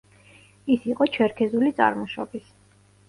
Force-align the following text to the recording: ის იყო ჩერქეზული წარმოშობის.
ის 0.75 0.87
იყო 0.93 1.07
ჩერქეზული 1.17 1.71
წარმოშობის. 1.81 2.53